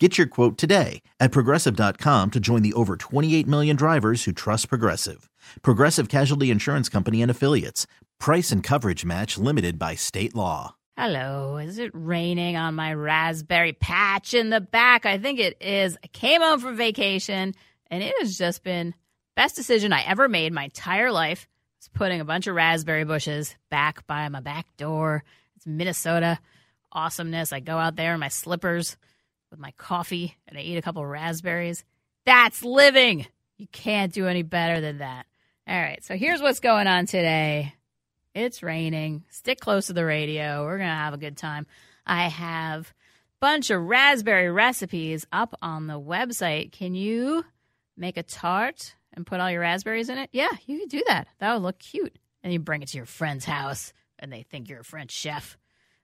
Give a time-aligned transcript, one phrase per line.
[0.00, 4.68] Get your quote today at progressive.com to join the over 28 million drivers who trust
[4.68, 5.30] Progressive.
[5.62, 7.86] Progressive Casualty Insurance Company and Affiliates.
[8.18, 10.74] Price and coverage match limited by state law.
[10.96, 15.06] Hello, is it raining on my raspberry patch in the back?
[15.06, 15.96] I think it is.
[16.02, 17.54] I came home from vacation
[17.88, 18.94] and it has just been
[19.36, 21.46] best decision I ever made my entire life.
[21.78, 25.22] It's putting a bunch of raspberry bushes back by my back door.
[25.54, 26.40] It's Minnesota
[26.90, 27.52] awesomeness.
[27.52, 28.96] I go out there in my slippers
[29.54, 31.84] with my coffee and I eat a couple raspberries.
[32.26, 33.26] That's living.
[33.56, 35.26] You can't do any better than that.
[35.68, 37.72] All right, so here's what's going on today.
[38.34, 39.24] It's raining.
[39.30, 40.64] Stick close to the radio.
[40.64, 41.66] We're going to have a good time.
[42.04, 42.92] I have a
[43.38, 46.72] bunch of raspberry recipes up on the website.
[46.72, 47.44] Can you
[47.96, 50.30] make a tart and put all your raspberries in it?
[50.32, 51.28] Yeah, you could do that.
[51.38, 52.18] That would look cute.
[52.42, 55.56] And you bring it to your friend's house and they think you're a French chef.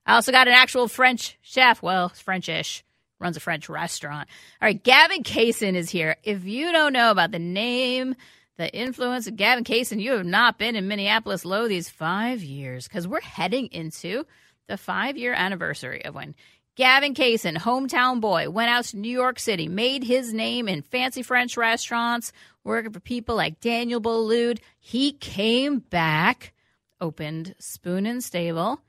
[0.06, 1.82] I also got an actual French chef.
[1.82, 2.84] Well, Frenchish
[3.20, 4.28] runs a French restaurant.
[4.60, 6.16] All right, Gavin Kaysen is here.
[6.24, 8.16] If you don't know about the name,
[8.56, 12.88] the influence of Gavin Kaysen, you have not been in Minneapolis lo these five years
[12.88, 14.26] because we're heading into
[14.68, 16.34] the five year anniversary of when
[16.76, 21.22] Gavin Kaysen, hometown boy, went out to New York City, made his name in fancy
[21.22, 22.32] French restaurants,
[22.64, 24.60] working for people like Daniel Boulud.
[24.78, 26.54] He came back,
[27.00, 28.80] opened Spoon and Stable.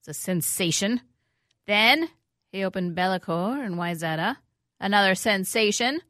[0.00, 1.00] It's a sensation.
[1.66, 2.08] Then
[2.52, 4.36] he opened Bellecour in Wayzata,
[4.80, 6.00] another sensation.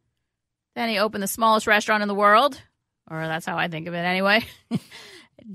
[0.75, 2.61] Then he opened the smallest restaurant in the world,
[3.11, 4.45] or that's how I think of it anyway.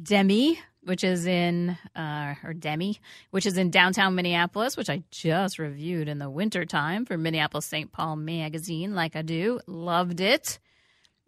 [0.03, 2.99] Demi, which is in, uh, or Demi,
[3.31, 7.91] which is in downtown Minneapolis, which I just reviewed in the wintertime for Minneapolis St.
[7.91, 9.59] Paul magazine, like I do.
[9.67, 10.59] Loved it.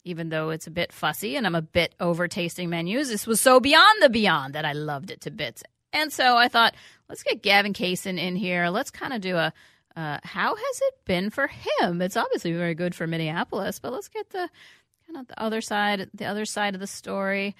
[0.03, 3.41] Even though it's a bit fussy and I'm a bit over tasting menus, this was
[3.41, 5.63] so beyond the beyond that I loved it to bits.
[5.95, 6.75] And so I thought,
[7.07, 8.67] let's get Gavin Kaysen in here.
[8.67, 9.53] Let's kind of do a
[9.95, 12.01] uh, how has it been for him?
[12.01, 14.49] It's obviously very good for Minneapolis, but let's get the
[15.07, 17.55] kind of the other side, the other side of the story.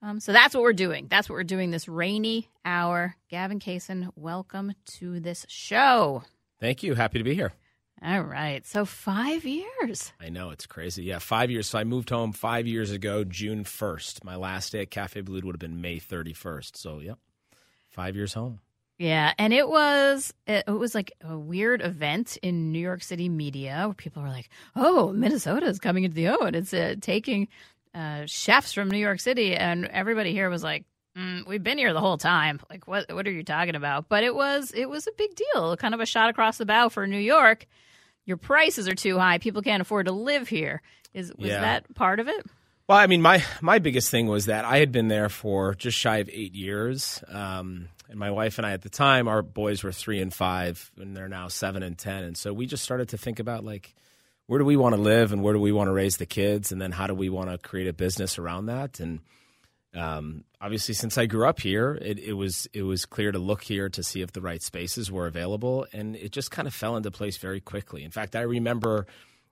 [0.00, 1.08] Um, so that's what we're doing.
[1.10, 3.16] That's what we're doing this rainy hour.
[3.28, 6.22] Gavin Kaysen, welcome to this show.
[6.60, 6.94] Thank you.
[6.94, 7.52] Happy to be here.
[8.00, 8.64] All right.
[8.66, 10.12] So five years.
[10.20, 11.02] I know it's crazy.
[11.02, 11.66] Yeah, five years.
[11.66, 14.24] So I moved home five years ago, June first.
[14.24, 16.76] My last day at Cafe Boulud would have been May thirty first.
[16.76, 17.18] So yep,
[17.90, 18.60] five years home.
[18.98, 23.82] Yeah, and it was it, was like a weird event in New York City media
[23.86, 27.48] where people were like, "Oh, Minnesota is coming into the O, and it's uh, taking
[27.94, 30.84] uh, chefs from New York City," and everybody here was like,
[31.16, 32.60] mm, "We've been here the whole time.
[32.68, 35.76] Like, what what are you talking about?" But it was it was a big deal,
[35.78, 37.66] kind of a shot across the bow for New York.
[38.26, 40.82] Your prices are too high; people can't afford to live here.
[41.14, 41.62] Is was Yeah.
[41.62, 42.44] that part of it?
[42.90, 45.96] Well, I mean, my my biggest thing was that I had been there for just
[45.96, 49.84] shy of eight years, um, and my wife and I at the time, our boys
[49.84, 53.10] were three and five, and they're now seven and ten, and so we just started
[53.10, 53.94] to think about like,
[54.48, 56.72] where do we want to live, and where do we want to raise the kids,
[56.72, 59.20] and then how do we want to create a business around that, and
[59.94, 63.62] um, obviously, since I grew up here, it, it was it was clear to look
[63.62, 66.96] here to see if the right spaces were available, and it just kind of fell
[66.96, 68.02] into place very quickly.
[68.02, 69.06] In fact, I remember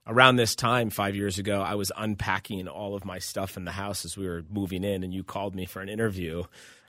[0.09, 3.71] around this time five years ago, I was unpacking all of my stuff in the
[3.71, 6.43] house as we were moving in, and you called me for an interview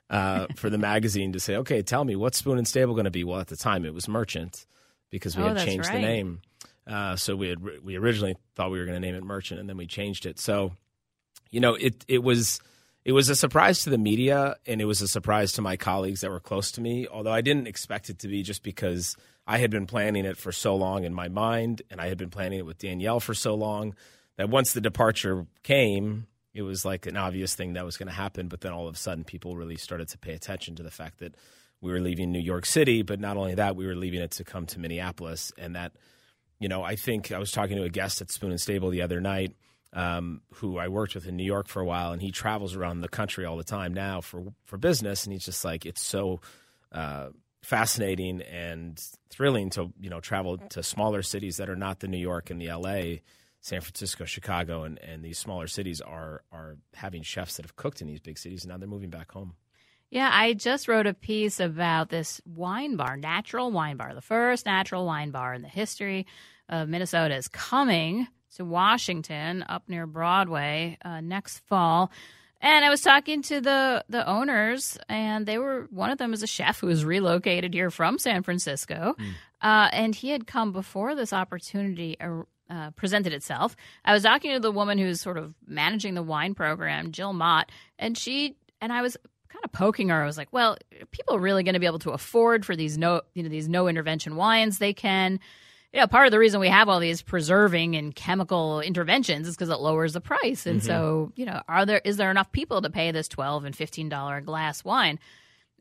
[0.08, 3.10] uh, for the magazine to say, "Okay, tell me what's Spoon and Stable going to
[3.10, 4.66] be." Well, at the time, it was Merchant
[5.10, 5.96] because we Oh, had changed right.
[5.96, 6.40] the name.
[6.86, 9.68] Uh, so we had we originally thought we were going to name it Merchant, and
[9.68, 10.40] then we changed it.
[10.40, 10.72] So,
[11.50, 12.60] you know, it it was
[13.04, 16.22] it was a surprise to the media, and it was a surprise to my colleagues
[16.22, 17.06] that were close to me.
[17.06, 20.52] Although I didn't expect it to be, just because I had been planning it for
[20.52, 23.54] so long in my mind, and I had been planning it with Danielle for so
[23.54, 23.94] long
[24.36, 28.14] that once the departure came, it was like an obvious thing that was going to
[28.14, 28.48] happen.
[28.48, 31.18] But then all of a sudden, people really started to pay attention to the fact
[31.18, 31.34] that
[31.80, 34.44] we were leaving New York City, but not only that, we were leaving it to
[34.44, 35.92] come to Minneapolis, and that
[36.60, 39.00] you know, I think I was talking to a guest at Spoon and Stable the
[39.02, 39.56] other night
[39.92, 43.00] um, who I worked with in New York for a while, and he travels around
[43.00, 46.40] the country all the time now for for business, and he's just like, it's so
[46.92, 47.28] uh,
[47.62, 52.18] fascinating and thrilling to you know travel to smaller cities that are not the New
[52.18, 53.22] York and the L.A.
[53.62, 58.00] San Francisco, Chicago, and, and these smaller cities are are having chefs that have cooked
[58.00, 59.54] in these big cities, and now they're moving back home.
[60.10, 64.66] Yeah, I just wrote a piece about this wine bar, natural wine bar, the first
[64.66, 66.26] natural wine bar in the history
[66.68, 72.10] of Minnesota is coming to Washington up near Broadway uh, next fall.
[72.62, 76.42] And I was talking to the the owners, and they were one of them is
[76.42, 79.28] a chef who was relocated here from San Francisco, Hmm.
[79.62, 83.76] uh, and he had come before this opportunity uh, uh, presented itself.
[84.04, 87.70] I was talking to the woman who's sort of managing the wine program, Jill Mott,
[87.98, 89.16] and she and I was
[89.48, 90.22] kind of poking her.
[90.22, 92.76] I was like, "Well, people are people really going to be able to afford for
[92.76, 94.78] these no you know these no intervention wines?
[94.78, 95.40] They can."
[95.92, 99.56] You know, part of the reason we have all these preserving and chemical interventions is
[99.56, 100.66] because it lowers the price.
[100.66, 103.74] And so, you know, are there is there enough people to pay this twelve and
[103.74, 105.18] fifteen dollar glass wine?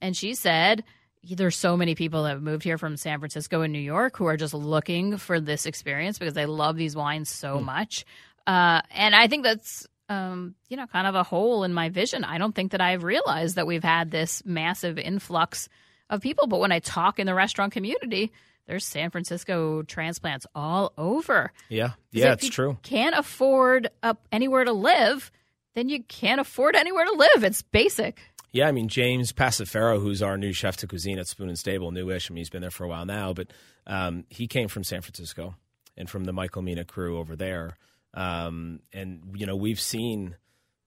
[0.02, 0.84] And she said,
[1.24, 4.26] there's so many people that have moved here from San Francisco and New York who
[4.26, 8.06] are just looking for this experience because they love these wines so much.
[8.48, 12.24] Uh, and I think that's um, you know, kind of a hole in my vision.
[12.24, 15.70] I don't think that I've realized that we've had this massive influx
[16.10, 16.48] of people.
[16.48, 18.32] But when I talk in the restaurant community,
[18.70, 21.52] there's San Francisco transplants all over.
[21.70, 22.78] Yeah, yeah, if it's you true.
[22.84, 25.32] Can't afford uh, anywhere to live,
[25.74, 27.44] then you can't afford anywhere to live.
[27.44, 28.22] It's basic.
[28.52, 31.90] Yeah, I mean James Passifero, who's our new chef de cuisine at Spoon and Stable,
[31.92, 32.30] newish.
[32.30, 33.48] I mean he's been there for a while now, but
[33.88, 35.56] um, he came from San Francisco
[35.98, 37.76] and from the Michael Mina crew over there.
[38.14, 40.36] Um, and you know we've seen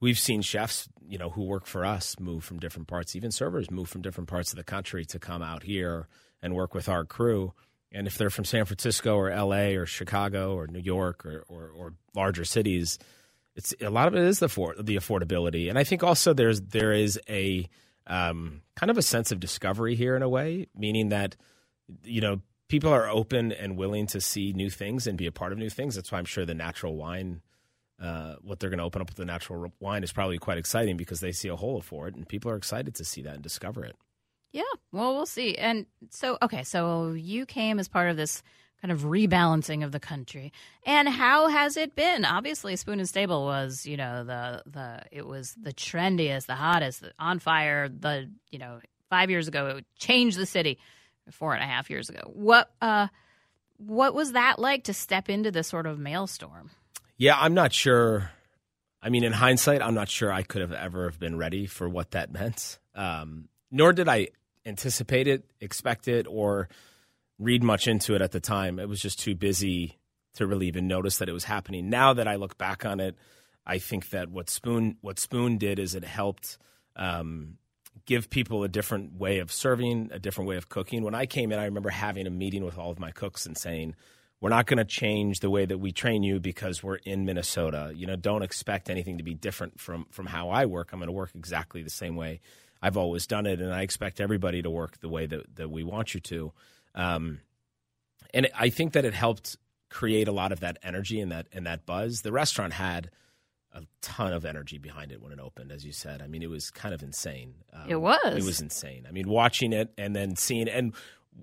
[0.00, 3.72] we've seen chefs you know who work for us move from different parts, even servers
[3.72, 6.06] move from different parts of the country to come out here
[6.42, 7.52] and work with our crew.
[7.94, 9.76] And if they're from San Francisco or L.A.
[9.76, 12.98] or Chicago or New York or, or, or larger cities,
[13.54, 16.60] it's a lot of it is the for, the affordability, and I think also there's
[16.60, 17.68] there is a
[18.06, 21.36] um, kind of a sense of discovery here in a way, meaning that
[22.02, 25.52] you know people are open and willing to see new things and be a part
[25.52, 25.94] of new things.
[25.94, 27.42] That's why I'm sure the natural wine,
[28.00, 30.96] uh, what they're going to open up with the natural wine, is probably quite exciting
[30.96, 33.42] because they see a hole for it, and people are excited to see that and
[33.42, 33.96] discover it.
[34.52, 34.62] Yeah,
[34.92, 35.56] well, we'll see.
[35.56, 38.42] And so, okay, so you came as part of this
[38.82, 40.52] kind of rebalancing of the country.
[40.84, 42.24] And how has it been?
[42.24, 47.00] Obviously, Spoon and Stable was, you know, the the it was the trendiest, the hottest,
[47.00, 47.88] the on fire.
[47.88, 50.78] The you know, five years ago, it changed the city.
[51.30, 53.06] Four and a half years ago, what uh,
[53.76, 56.72] what was that like to step into this sort of maelstrom?
[57.16, 58.32] Yeah, I'm not sure.
[59.00, 61.88] I mean, in hindsight, I'm not sure I could have ever have been ready for
[61.88, 62.80] what that meant.
[62.96, 64.28] Um, nor did I
[64.64, 66.68] anticipate it, expect it, or
[67.38, 68.78] read much into it at the time.
[68.78, 69.98] It was just too busy
[70.34, 71.90] to really even notice that it was happening.
[71.90, 73.16] Now that I look back on it,
[73.66, 76.58] I think that what Spoon what Spoon did is it helped
[76.96, 77.58] um,
[78.06, 81.02] give people a different way of serving, a different way of cooking.
[81.02, 83.56] When I came in, I remember having a meeting with all of my cooks and
[83.56, 83.94] saying,
[84.40, 87.92] "We're not going to change the way that we train you because we're in Minnesota.
[87.94, 90.92] You know, don't expect anything to be different from from how I work.
[90.92, 92.40] I'm going to work exactly the same way
[92.82, 95.84] I've always done it, and I expect everybody to work the way that that we
[95.84, 96.52] want you to."
[96.94, 97.40] Um,
[98.34, 99.56] and I think that it helped
[99.88, 102.22] create a lot of that energy and that and that buzz.
[102.22, 103.10] The restaurant had
[103.74, 106.20] a ton of energy behind it when it opened, as you said.
[106.20, 107.54] I mean, it was kind of insane.
[107.72, 108.18] Um, It was.
[108.24, 109.06] It was insane.
[109.08, 110.94] I mean, watching it and then seeing and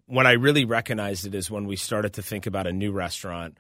[0.06, 3.58] when I really recognized it is when we started to think about a new restaurant.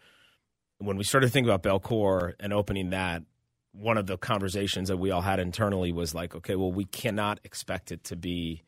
[0.77, 3.23] When we started to think about Bellecour and opening that,
[3.71, 7.39] one of the conversations that we all had internally was like, okay, well, we cannot
[7.43, 8.63] expect it to be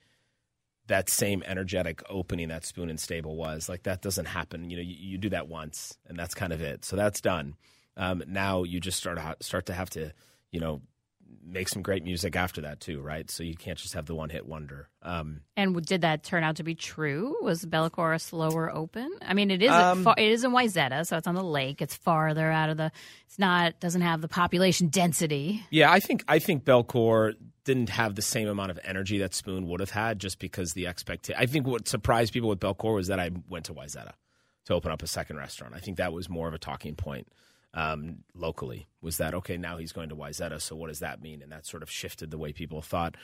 [0.87, 3.69] that same energetic opening that Spoon and Stable was.
[3.69, 4.69] Like that doesn't happen.
[4.69, 6.85] You know, you, you do that once, and that's kind of it.
[6.85, 7.55] So that's done.
[7.97, 10.11] Um, now you just start start to have to,
[10.51, 10.81] you know,
[11.45, 13.29] make some great music after that too, right?
[13.29, 14.89] So you can't just have the one hit wonder.
[15.01, 17.35] Um, And did that turn out to be true?
[17.41, 19.11] Was Bellecour a slower open?
[19.21, 21.81] I mean, it is Um, far, it is in Wayzata, so it's on the lake.
[21.81, 22.91] It's farther out of the.
[23.27, 25.63] It's not doesn't have the population density.
[25.69, 29.67] yeah, I think I think Bellecour didn't have the same amount of energy that Spoon
[29.67, 31.39] would have had, just because the expectation.
[31.41, 34.13] I think what surprised people with Bellecour was that I went to Wayzata
[34.65, 35.73] to open up a second restaurant.
[35.75, 37.27] I think that was more of a talking point
[37.73, 38.87] um, locally.
[39.01, 39.57] Was that okay?
[39.57, 41.41] Now he's going to Wayzata, so what does that mean?
[41.41, 43.15] And that sort of shifted the way people thought.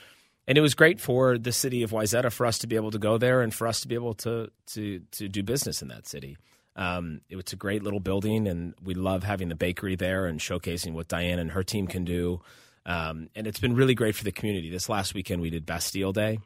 [0.46, 2.98] And it was great for the city of Wayzata for us to be able to
[2.98, 6.06] go there and for us to be able to to to do business in that
[6.06, 6.38] city.
[6.74, 10.38] Um, it was a great little building, and we love having the bakery there and
[10.40, 12.40] showcasing what Diane and her team can do.
[12.86, 14.70] Um, and it's been really great for the community.
[14.70, 16.38] This last weekend, we did Bastille Day.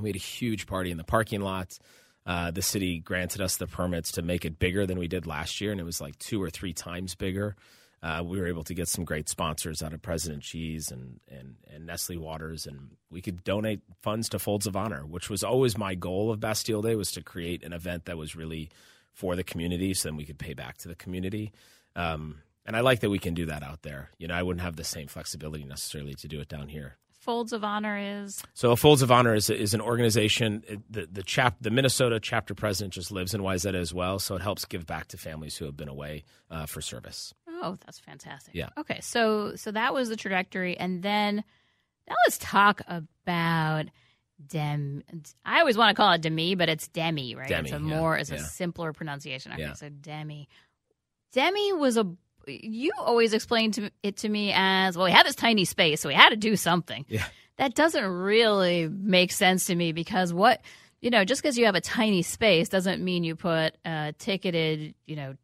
[0.00, 1.78] We had a huge party in the parking lot.
[2.26, 5.60] Uh, the city granted us the permits to make it bigger than we did last
[5.60, 7.56] year, and it was like two or three times bigger.
[8.02, 11.56] Uh, we were able to get some great sponsors out of President Cheese and, and,
[11.70, 15.76] and Nestle Waters, and we could donate funds to Folds of Honor, which was always
[15.76, 18.70] my goal of Bastille Day, was to create an event that was really
[19.12, 21.52] for the community, so then we could pay back to the community.
[21.94, 24.10] Um, and I like that we can do that out there.
[24.18, 26.96] You know, I wouldn't have the same flexibility necessarily to do it down here.
[27.20, 30.64] Folds of Honor is So Folds of Honor is, is an organization.
[30.90, 34.42] The the chap the Minnesota chapter president just lives in Wayzata as well, so it
[34.42, 37.32] helps give back to families who have been away uh, for service.
[37.48, 38.54] oh, that's fantastic.
[38.54, 38.70] Yeah.
[38.78, 41.44] Okay, so so that was the trajectory, and then
[42.08, 43.84] Now let's talk about
[44.46, 45.02] dem.
[45.44, 47.48] I always want to call it demi, but it's demi, right?
[47.48, 49.52] Demi, it's a yeah, more, it's a simpler pronunciation.
[49.52, 49.74] Okay, Yeah.
[49.74, 50.48] so demi.
[51.32, 52.06] Demi was a.
[52.50, 55.06] You always explained to it to me as well.
[55.06, 57.04] We had this tiny space, so we had to do something.
[57.08, 57.24] Yeah.
[57.56, 60.62] That doesn't really make sense to me because what
[61.00, 64.94] you know, just because you have a tiny space doesn't mean you put a ticketed,
[65.06, 65.34] you know,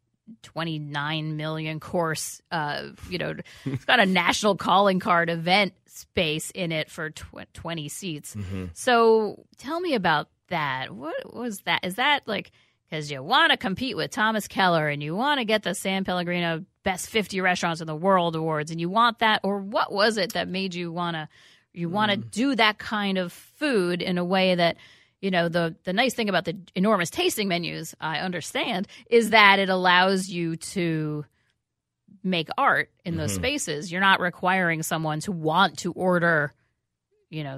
[0.43, 3.33] 29 million course, uh, you know,
[3.65, 8.35] it's got a national calling card event space in it for tw- 20 seats.
[8.73, 10.91] So tell me about that.
[10.91, 11.83] What was that?
[11.83, 12.51] Is that like
[12.89, 16.03] because you want to compete with Thomas Keller and you want to get the San
[16.03, 19.41] Pellegrino Best 50 Restaurants in the World awards and you want that?
[19.43, 21.27] Or what was it that made you want to?
[21.73, 22.31] You want to mm.
[22.31, 24.77] do that kind of food in a way that
[25.21, 29.31] you know the the nice thing about the enormous tasting menus i understand is mm.
[29.31, 31.25] that it allows you to
[32.23, 33.41] make art in those mm-hmm.
[33.41, 36.53] spaces you're not requiring someone to want to order
[37.29, 37.57] you know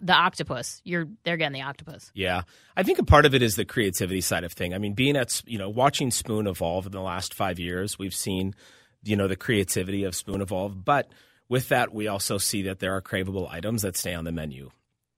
[0.00, 2.42] the octopus you're they're getting the octopus Yeah,
[2.76, 4.74] I think a part of it is the creativity side of thing.
[4.74, 8.14] I mean, being at you know watching Spoon evolve in the last five years, we've
[8.14, 8.54] seen
[9.04, 11.10] you know the creativity of Spoon evolve, but
[11.48, 14.70] with that, we also see that there are craveable items that stay on the menu.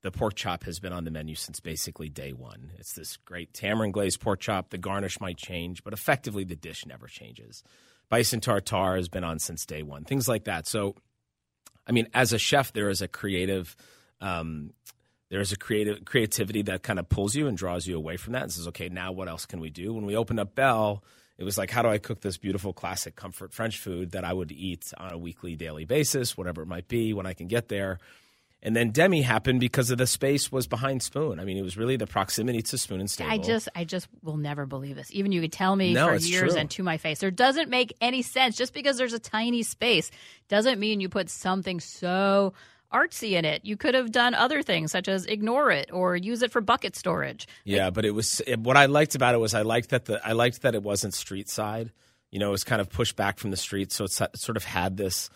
[0.03, 2.73] The pork chop has been on the menu since basically day one.
[2.79, 4.71] It's this great tamarind glazed pork chop.
[4.71, 7.63] The garnish might change, but effectively the dish never changes.
[8.09, 10.05] Bison tartare has been on since day one.
[10.05, 10.67] Things like that.
[10.67, 10.95] So,
[11.87, 13.77] I mean, as a chef, there is a creative
[14.21, 14.73] um,
[15.31, 18.43] there's a creative creativity that kind of pulls you and draws you away from that
[18.43, 19.93] and says, okay, now what else can we do?
[19.95, 21.05] When we opened up Bell,
[21.39, 24.33] it was like, how do I cook this beautiful classic comfort French food that I
[24.33, 27.69] would eat on a weekly, daily basis, whatever it might be, when I can get
[27.69, 27.99] there.
[28.63, 31.41] And then Demi happened because of the space was behind Spoon.
[31.41, 33.31] I mean, it was really the proximity to Spoon and Stable.
[33.31, 36.17] i just i just will never believe this even you could tell me No, for
[36.17, 36.61] years true.
[36.61, 40.11] and to my face there doesn't make any sense just because there's a tiny space
[40.49, 42.53] doesn't mean you put something so
[42.93, 46.43] artsy in it you could have done other things such as ignore it or use
[46.43, 49.55] it for bucket storage Yeah, but it was it, what I liked about it was
[49.55, 51.93] I liked that the I liked that it wasn't street side.
[52.31, 54.65] You know, it was kind of pushed back from the street, so it sort of
[54.65, 55.31] had this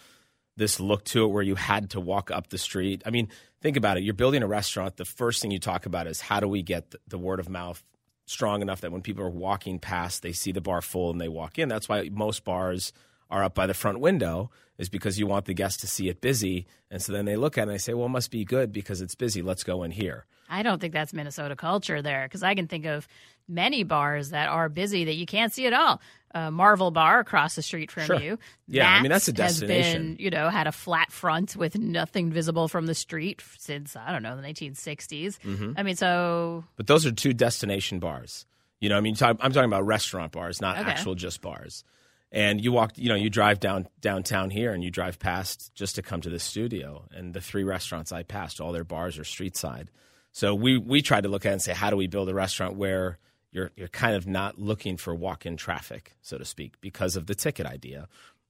[0.56, 3.02] this look to it where you had to walk up the street.
[3.04, 3.28] I mean,
[3.61, 4.04] think about it.
[4.04, 4.96] You're building a restaurant.
[4.96, 7.49] The first thing you talk about is how do we get the, the word of
[7.49, 7.82] mouth
[8.26, 11.28] strong enough that when people are walking past, they see the bar full and they
[11.28, 11.68] walk in.
[11.68, 12.92] That's why most bars
[13.31, 16.21] are up by the front window is because you want the guests to see it
[16.21, 18.45] busy, and so then they look at it and they say, "Well, it must be
[18.45, 19.40] good because it's busy.
[19.43, 22.85] Let's go in here." I don't think that's Minnesota culture there because I can think
[22.85, 23.09] of
[23.49, 26.00] many bars that are busy that you can't see at all.
[26.35, 28.21] Uh, Marvel Bar across the street from Sure.
[28.21, 28.38] you.
[28.66, 29.83] Yeah, I mean, that's a destination.
[30.09, 33.95] Has been, you know, had a flat front with nothing visible from the street since
[33.97, 35.38] I don't know the 1960s.
[35.38, 35.73] Mm-hmm.
[35.76, 38.47] I mean, so But those are two destination bars.
[38.81, 40.90] You know, I mean, I'm talking about restaurant bars, not Okay.
[40.90, 41.85] actual just bars.
[42.34, 45.94] And you walk, you know, you drive down downtown here, and you drive past just
[45.94, 47.04] to come to the studio.
[47.12, 49.88] And the three restaurants I passed, all their bars are street side.
[50.32, 52.34] So we we tried to look at it and say, how do we build a
[52.34, 53.18] restaurant where
[53.52, 57.36] you're you're kind of not looking for walk-in traffic, so to speak, because of the
[57.36, 58.08] ticket idea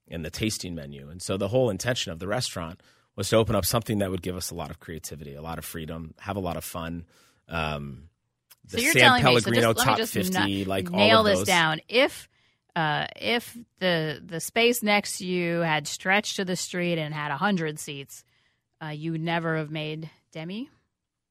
[0.08, 1.10] and the tasting menu.
[1.10, 2.82] And so the whole intention of the restaurant
[3.16, 5.58] was to open up something that would give us a lot of creativity, a lot
[5.58, 7.04] of freedom, have a lot of fun.
[7.50, 8.08] Um,
[8.64, 9.62] the so you're San telling Pellegrino me.
[9.62, 11.46] So just, let top me just 50, na- like nail all of this those.
[11.46, 11.80] down.
[11.88, 12.28] If
[12.76, 17.30] uh, if the the space next to you had stretched to the street and had
[17.32, 18.24] hundred seats,
[18.82, 20.70] uh, you would never have made Demi.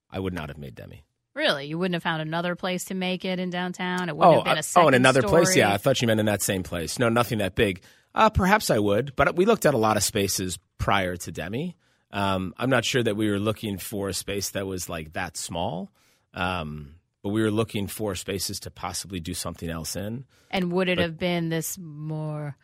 [0.09, 1.03] I would not have made Demi.
[1.35, 4.07] Really, you wouldn't have found another place to make it in downtown.
[4.07, 5.55] It wouldn't Oh, have been uh, a second oh, in another place?
[5.55, 6.99] Yeah, I thought you meant in that same place.
[6.99, 7.81] No, nothing that big.
[8.13, 11.75] Uh, perhaps I would, but we looked at a lot of spaces prior to Demi.
[12.11, 15.35] Um, I'm not sure that we were looking for a space that was like that
[15.35, 15.91] small,
[16.35, 20.25] um, but we were looking for spaces to possibly do something else in.
[20.51, 22.55] And would it have been this more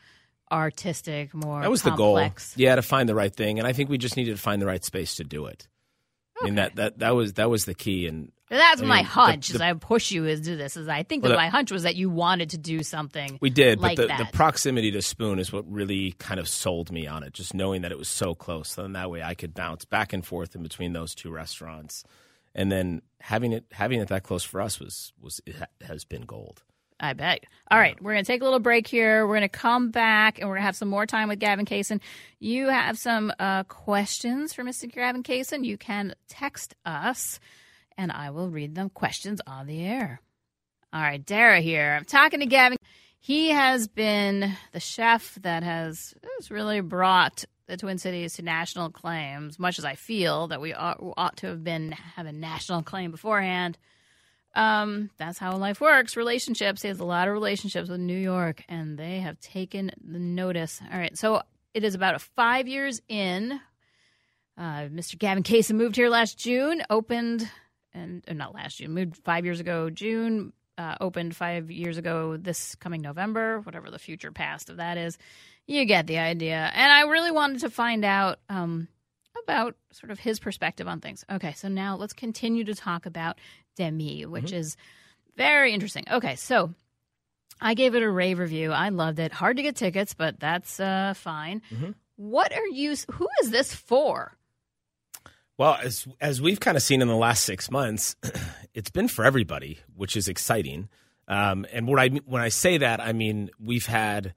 [0.51, 2.53] artistic, more That was complex?
[2.53, 2.63] the goal.
[2.65, 4.65] Yeah, to find the right thing, and I think we just needed to find the
[4.65, 5.67] right space to do it.
[6.41, 9.03] I mean that, that that was that was the key, and That's I my mean,
[9.03, 9.47] the- hunch.
[9.49, 11.69] the- as I push you into this, is I think Well, that the- my hunch
[11.69, 13.37] was that you wanted to do something.
[13.41, 14.31] We did, like but the, that.
[14.31, 17.33] the proximity to Spoon is what really kind of sold me on it.
[17.33, 20.25] Just knowing that it was so close, then that way I could bounce back and
[20.25, 22.05] forth in between those two restaurants,
[22.55, 26.05] and then having it having it that close for us was was it ha- has
[26.05, 26.63] been gold.
[27.01, 27.45] I bet.
[27.71, 29.25] All right, we're going to take a little break here.
[29.25, 31.65] We're going to come back and we're going to have some more time with Gavin
[31.65, 32.01] Kaysen.
[32.39, 34.91] You have some uh, questions for Mr.
[34.91, 35.63] Gavin Kaysen.
[35.63, 37.39] You can text us
[37.97, 40.21] and I will read them questions on the air.
[40.91, 41.95] All right, Dara here.
[41.97, 42.77] I'm talking to Gavin.
[43.19, 48.87] He has been the chef that has, has really brought the Twin Cities to national
[48.87, 52.39] acclaim, as much as I feel that we ought, ought to have been having a
[52.39, 53.77] national claim beforehand
[54.55, 56.17] um, that's how life works.
[56.17, 56.81] Relationships.
[56.81, 60.81] He has a lot of relationships with New York, and they have taken the notice.
[60.91, 61.41] All right, so
[61.73, 63.59] it is about five years in.
[64.57, 65.17] Uh, Mr.
[65.17, 67.49] Gavin Kaysen moved here last June, opened,
[67.93, 72.75] and not last June, moved five years ago, June, uh, opened five years ago this
[72.75, 75.17] coming November, whatever the future past of that is.
[75.67, 76.71] You get the idea.
[76.73, 78.87] And I really wanted to find out um,
[79.43, 81.25] about sort of his perspective on things.
[81.29, 83.37] Okay, so now let's continue to talk about
[83.75, 84.55] Demi, which mm-hmm.
[84.55, 84.77] is
[85.35, 86.05] very interesting.
[86.09, 86.73] Okay, so
[87.59, 88.71] I gave it a rave review.
[88.71, 89.33] I loved it.
[89.33, 91.61] Hard to get tickets, but that's uh, fine.
[91.73, 91.91] Mm-hmm.
[92.15, 92.95] What are you?
[93.11, 94.33] Who is this for?
[95.59, 98.15] Well, as as we've kind of seen in the last six months,
[98.73, 100.87] it's been for everybody, which is exciting.
[101.27, 104.33] Um, and what I when I say that, I mean we've had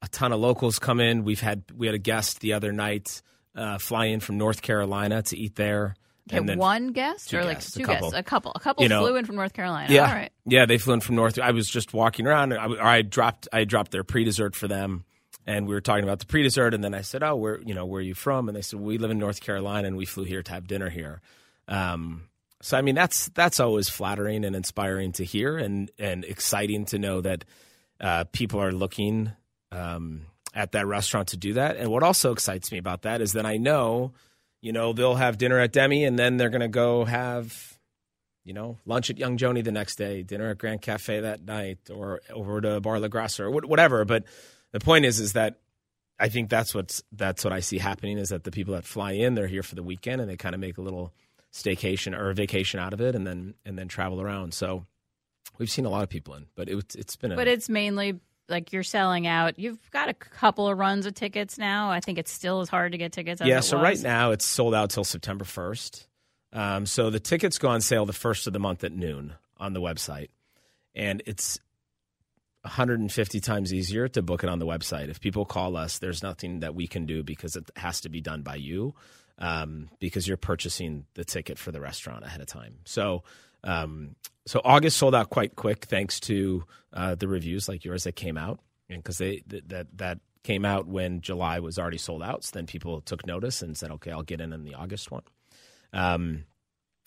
[0.00, 1.24] a ton of locals come in.
[1.24, 3.22] We've had we had a guest the other night
[3.56, 5.96] uh, fly in from North Carolina to eat there.
[6.32, 9.04] Okay, one guest or guests, like two a guests, a couple, a couple you know,
[9.04, 9.92] flew in from North Carolina.
[9.92, 10.30] Yeah, All right.
[10.46, 11.40] yeah, they flew in from North.
[11.40, 14.68] I was just walking around, and I, I dropped, I dropped their pre dessert for
[14.68, 15.04] them,
[15.50, 17.74] and we were talking about the pre dessert, and then I said, "Oh, where, you
[17.74, 20.06] know, where are you from?" And they said, "We live in North Carolina, and we
[20.06, 21.20] flew here to have dinner here."
[21.68, 22.28] Um,
[22.62, 26.98] so, I mean, that's that's always flattering and inspiring to hear, and and exciting to
[26.98, 27.44] know that
[28.00, 29.32] uh, people are looking
[29.72, 31.76] um, at that restaurant to do that.
[31.76, 34.12] And what also excites me about that is that I know
[34.60, 37.78] you know, they'll have dinner at Demi and then they're going to go have,
[38.44, 41.78] you know, lunch at Young Joni the next day, dinner at Grand Cafe that night,
[41.90, 44.04] or over to Bar La Grassa or whatever.
[44.04, 44.24] But
[44.72, 45.58] the point is, is that
[46.18, 49.12] I think that's what's that's what I see happening is that the people that fly
[49.12, 51.12] in, they're here for the weekend and they kind of make a little
[51.52, 54.52] staycation or a vacation out of it, and then and then travel around.
[54.52, 54.86] So
[55.58, 57.32] we've seen a lot of people in, but it, it's been.
[57.32, 59.58] A, but it's mainly like you're selling out.
[59.58, 61.90] You've got a couple of runs of tickets now.
[61.90, 63.40] I think it's still as hard to get tickets.
[63.44, 63.84] yeah, so was.
[63.84, 66.06] right now it's sold out till September 1st.
[66.52, 69.72] Um, so the tickets go on sale the first of the month at noon on
[69.72, 70.28] the website,
[70.94, 71.60] and it's
[72.62, 75.08] 150 times easier to book it on the website.
[75.08, 78.20] If people call us, there's nothing that we can do because it has to be
[78.20, 78.94] done by you
[79.38, 82.76] um, because you're purchasing the ticket for the restaurant ahead of time.
[82.84, 83.22] So
[83.64, 88.16] um, so August sold out quite quick thanks to uh, the reviews like yours that
[88.16, 92.22] came out, and because they th- that that came out when July was already sold
[92.22, 92.44] out.
[92.44, 95.22] So then people took notice and said, "Okay, I'll get in in the August one."
[95.92, 96.44] Um,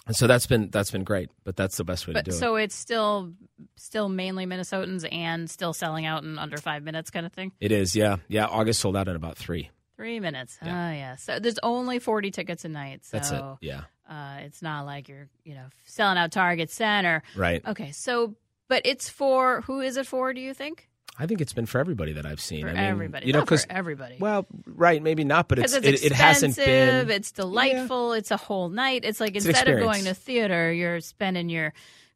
[0.05, 2.37] and so that's been that's been great, but that's the best way but, to do
[2.37, 2.39] so it.
[2.39, 3.33] So it's still
[3.75, 7.51] still mainly Minnesotans and still selling out in under five minutes, kind of thing.
[7.59, 8.45] It is, yeah, yeah.
[8.45, 9.69] August sold out in about three.
[9.95, 10.57] Three minutes.
[10.61, 10.89] Yeah.
[10.89, 11.15] Oh yeah.
[11.15, 13.05] So there's only forty tickets a night.
[13.05, 13.43] So that's it.
[13.61, 13.81] Yeah.
[14.09, 17.23] Uh, it's not like you're, you know, selling out Target Center.
[17.37, 17.65] Right.
[17.65, 17.91] Okay.
[17.91, 18.35] So,
[18.67, 20.33] but it's for who is it for?
[20.33, 20.89] Do you think?
[21.17, 22.61] I think it's been for everybody that I've seen.
[22.61, 24.17] For I mean, everybody, you know, because everybody.
[24.19, 27.09] Well, right, maybe not, but it's, it's it, it, hasn't been.
[27.11, 28.13] It's delightful.
[28.13, 28.19] Yeah.
[28.19, 29.05] It's a whole night.
[29.05, 31.73] It's like it's instead of going to theater, you're spending your,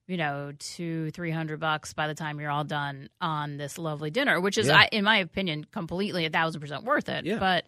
[0.08, 4.10] you know, two three hundred bucks by the time you're all done on this lovely
[4.10, 4.78] dinner, which is, yeah.
[4.78, 7.24] I, in my opinion, completely a thousand percent worth it.
[7.24, 7.38] Yeah.
[7.38, 7.66] But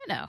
[0.00, 0.26] you know,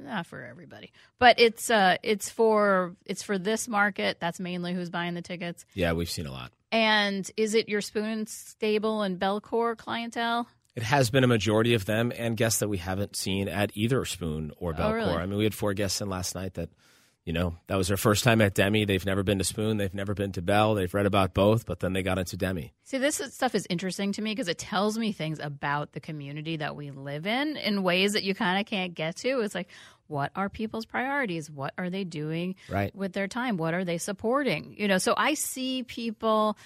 [0.00, 4.18] not for everybody, but it's uh, it's for it's for this market.
[4.18, 5.64] That's mainly who's buying the tickets.
[5.74, 6.50] Yeah, we've seen a lot.
[6.76, 10.46] And is it your Spoon Stable and Bellecour clientele?
[10.74, 14.04] It has been a majority of them and guests that we haven't seen at either
[14.04, 14.90] Spoon or Bellecour.
[14.90, 15.12] Oh, really?
[15.14, 16.68] I mean, we had four guests in last night that
[17.26, 18.84] you know, that was their first time at Demi.
[18.84, 19.78] They've never been to Spoon.
[19.78, 20.74] They've never been to Bell.
[20.76, 22.72] They've read about both, but then they got into Demi.
[22.84, 26.58] See, this stuff is interesting to me because it tells me things about the community
[26.58, 29.40] that we live in in ways that you kind of can't get to.
[29.40, 29.68] It's like,
[30.08, 31.50] what are people's priorities?
[31.50, 32.94] What are they doing right.
[32.94, 33.56] with their time?
[33.56, 34.74] What are they supporting?
[34.78, 36.56] You know, so I see people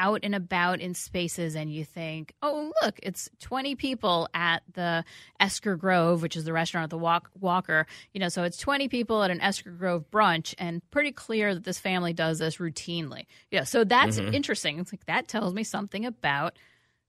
[0.00, 5.04] out and about in spaces and you think, oh, look, it's 20 people at the
[5.38, 7.86] Esker Grove, which is the restaurant at the Walk- Walker.
[8.14, 11.64] You know, so it's 20 people at an Esker Grove brunch and pretty clear that
[11.64, 13.26] this family does this routinely.
[13.50, 14.34] Yeah, so that's mm-hmm.
[14.34, 14.78] interesting.
[14.78, 16.56] It's like that tells me something about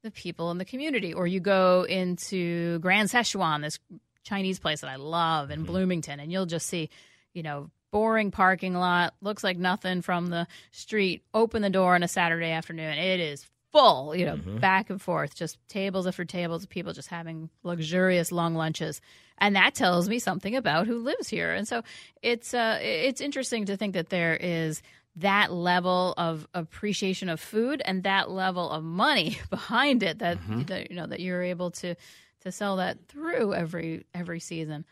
[0.04, 1.14] the people in the community.
[1.14, 3.80] Or you go into Grand Szechuan, this
[4.24, 5.68] Chinese place that I love in mm-hmm.
[5.68, 6.90] Bloomington, and you'll just see,
[7.34, 11.24] you know, boring parking lot, looks like nothing from the street.
[11.34, 12.98] Open the door on a Saturday afternoon.
[12.98, 14.58] It is full, you know, mm-hmm.
[14.58, 19.02] back and forth, just tables after tables of people just having luxurious long lunches.
[19.38, 21.54] And that tells me something about who lives here.
[21.54, 21.84] And so
[22.22, 24.82] it's uh it's interesting to think that there is
[25.18, 30.64] that level of appreciation of food and that level of money behind it that, mm-hmm.
[30.64, 31.96] that you know that you're able to
[32.42, 34.86] to sell that through every every season.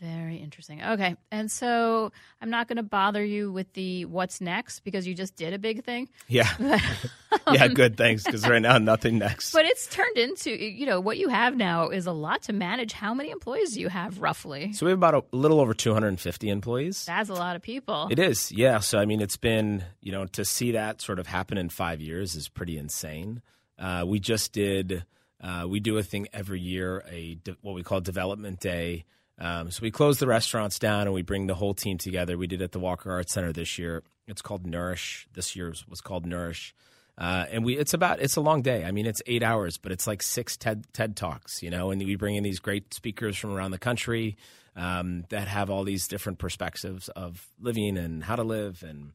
[0.00, 0.82] Very interesting.
[0.82, 1.16] Okay.
[1.30, 5.36] And so I'm not going to bother you with the what's next because you just
[5.36, 6.10] did a big thing.
[6.28, 6.50] Yeah.
[7.52, 7.96] yeah, good.
[7.96, 8.22] Thanks.
[8.22, 9.52] Because right now, nothing next.
[9.52, 12.92] But it's turned into, you know, what you have now is a lot to manage.
[12.92, 14.74] How many employees do you have roughly?
[14.74, 17.06] So we have about a little over 250 employees.
[17.06, 18.08] That's a lot of people.
[18.10, 18.52] It is.
[18.52, 18.80] Yeah.
[18.80, 22.02] So, I mean, it's been, you know, to see that sort of happen in five
[22.02, 23.40] years is pretty insane.
[23.78, 25.06] Uh, we just did,
[25.40, 29.04] uh, we do a thing every year, a de- what we call Development Day
[29.38, 32.38] Um, so we close the restaurants down and we bring the whole team together.
[32.38, 34.02] We did it at the Walker Arts Center this year.
[34.26, 35.28] It's called Nourish.
[35.34, 36.74] This year was called Nourish.
[37.18, 38.84] Uh, and we it's about it's a long day.
[38.84, 41.90] I mean, it's eight hours, but it's like six TED TED talks, you know.
[41.90, 44.36] And we bring in these great speakers from around the country
[44.74, 48.84] um, that have all these different perspectives of living and how to live.
[48.86, 49.12] And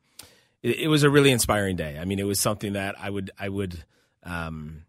[0.64, 2.00] it, it, was a really inspiring day.
[2.00, 3.84] I mean, it was something that I would I would
[4.24, 4.84] um,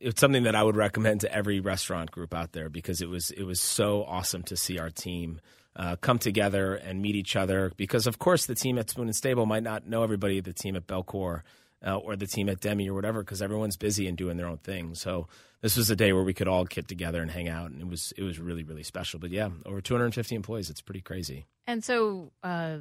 [0.00, 3.30] it's something that I would recommend to every restaurant group out there because it was
[3.30, 5.40] it was so awesome to see our team
[5.76, 7.72] uh, come together and meet each other.
[7.76, 10.76] Because of course the team at Spoon and Stable might not know everybody, the team
[10.76, 11.42] at Bellecour
[11.86, 14.58] uh, or the team at Demi or whatever, because everyone's busy and doing their own
[14.58, 14.94] thing.
[14.94, 15.28] So
[15.60, 17.88] this was a day where we could all get together and hang out, and it
[17.88, 19.18] was it was really really special.
[19.18, 21.46] But yeah, over 250 employees, it's pretty crazy.
[21.66, 22.78] And so, uh,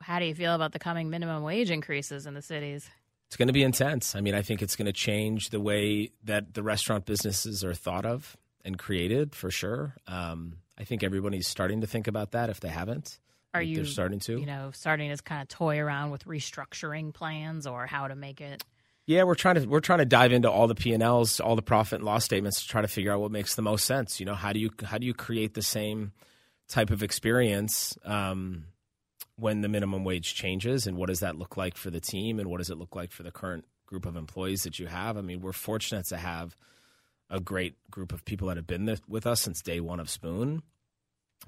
[0.00, 2.88] how do you feel about the coming minimum wage increases in the cities?
[3.30, 4.16] It's going to be intense.
[4.16, 7.74] I mean, I think it's going to change the way that the restaurant businesses are
[7.74, 9.94] thought of and created for sure.
[10.08, 13.20] Um, I think everybody's starting to think about that if they haven't.
[13.54, 14.40] Are you they're starting to?
[14.40, 18.40] You know, starting to kind of toy around with restructuring plans or how to make
[18.40, 18.64] it.
[19.06, 21.54] Yeah, we're trying to we're trying to dive into all the P and Ls, all
[21.54, 24.18] the profit and loss statements to try to figure out what makes the most sense.
[24.18, 26.10] You know, how do you how do you create the same
[26.66, 28.64] type of experience um,
[29.40, 32.48] when the minimum wage changes and what does that look like for the team and
[32.48, 35.16] what does it look like for the current group of employees that you have?
[35.16, 36.56] I mean we're fortunate to have
[37.30, 40.62] a great group of people that have been with us since day one of spoon.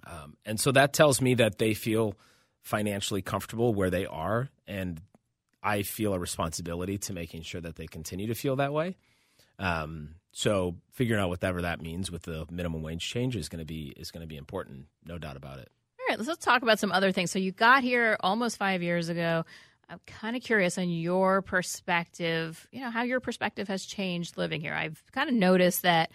[0.06, 2.14] Um, and so that tells me that they feel
[2.62, 5.00] financially comfortable where they are and
[5.64, 8.96] i feel a responsibility to making sure that they continue to feel that way.
[9.58, 13.66] Um, so figuring out whatever that means with the minimum wage change is going to
[13.66, 15.70] be is going to be important no doubt about it
[16.18, 17.30] right, let's talk about some other things.
[17.30, 19.44] So you got here almost five years ago.
[19.88, 24.60] I'm kind of curious on your perspective, you know, how your perspective has changed living
[24.60, 24.74] here.
[24.74, 26.10] I've kind of noticed that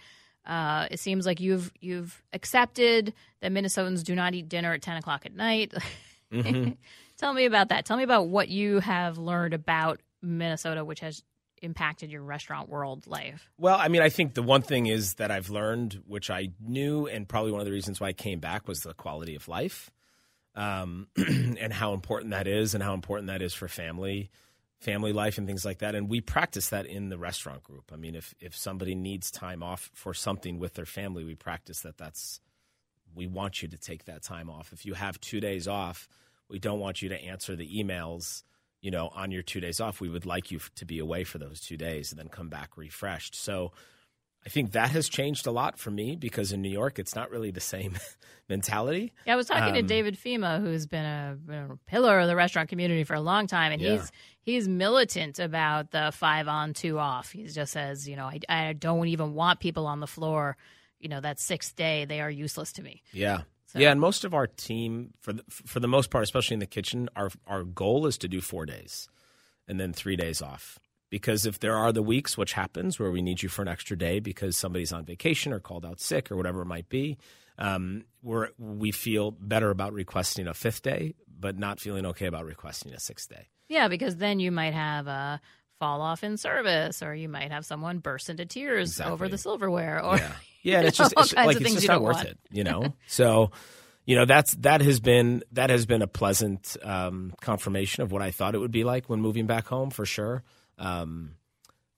[0.46, 4.96] uh, it seems like you've you've accepted that Minnesotans do not eat dinner at 10
[4.96, 5.74] o'clock at night.
[6.32, 6.72] Mm-hmm.
[7.18, 7.84] Tell me about that.
[7.84, 11.22] Tell me about what you have learned about Minnesota, which has
[11.62, 13.50] impacted your restaurant world life?
[13.58, 17.06] Well, I mean, I think the one thing is that I've learned, which I knew,
[17.06, 19.90] and probably one of the reasons why I came back was the quality of life,
[20.54, 24.30] um, and how important that is, and how important that is for family,
[24.78, 25.94] family life, and things like that.
[25.94, 27.90] And we practice that in the restaurant group.
[27.92, 31.80] I mean, if if somebody needs time off for something with their family, we practice
[31.80, 31.98] that.
[31.98, 32.40] That's
[33.14, 34.72] we want you to take that time off.
[34.72, 36.08] If you have two days off,
[36.48, 38.42] we don't want you to answer the emails
[38.80, 41.38] you know, on your two days off, we would like you to be away for
[41.38, 43.34] those two days and then come back refreshed.
[43.34, 43.72] So
[44.46, 47.30] I think that has changed a lot for me because in New York, it's not
[47.30, 47.98] really the same
[48.48, 49.12] mentality.
[49.26, 52.36] Yeah, I was talking um, to David Fhima, who's been a, a, pillar of the
[52.36, 53.96] restaurant community for a long time, and yeah.
[53.96, 57.32] he's he's militant about the five on, two off.
[57.32, 60.56] He just says, you know, I, I don't even want people on the floor.
[61.00, 63.02] You know, that sixth day, they are useless to me.
[63.12, 63.42] Yeah.
[63.68, 63.78] So.
[63.78, 66.66] Yeah, and most of our team, for the, for the most part, especially in the
[66.66, 69.08] kitchen, our our goal is to do four days,
[69.66, 70.78] and then three days off.
[71.10, 73.96] Because if there are the weeks, which happens, where we need you for an extra
[73.96, 77.18] day because somebody's on vacation or called out sick or whatever it might be,
[77.58, 82.46] um, we we feel better about requesting a fifth day, but not feeling okay about
[82.46, 83.48] requesting a sixth day.
[83.68, 85.40] Yeah, because then you might have a
[85.78, 89.12] fall off in service, or you might have someone burst into tears exactly.
[89.12, 90.32] over the silverware, or yeah.
[90.62, 92.28] Yeah, it's just it's, like it's just not worth want.
[92.28, 92.94] it, you know.
[93.06, 93.50] so,
[94.04, 98.22] you know, that's that has been that has been a pleasant um, confirmation of what
[98.22, 100.42] I thought it would be like when moving back home for sure.
[100.78, 101.32] Um,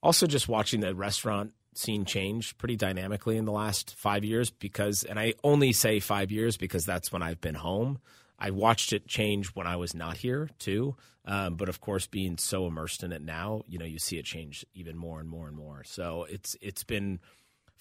[0.03, 5.03] also, just watching the restaurant scene change pretty dynamically in the last five years because,
[5.03, 7.99] and I only say five years because that's when I've been home.
[8.37, 10.95] I watched it change when I was not here too.
[11.25, 14.25] Um, but of course, being so immersed in it now, you know, you see it
[14.25, 15.83] change even more and more and more.
[15.83, 17.19] So it's it's been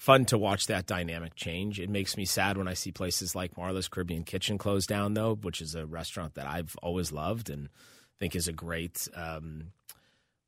[0.00, 1.78] fun to watch that dynamic change.
[1.78, 5.34] It makes me sad when I see places like Marla's Caribbean Kitchen close down, though,
[5.34, 7.68] which is a restaurant that I've always loved and
[8.18, 9.72] think is a great um,